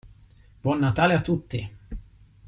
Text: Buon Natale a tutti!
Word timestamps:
Buon 0.63 0.79
Natale 0.79 1.13
a 1.13 1.21
tutti! 1.21 1.75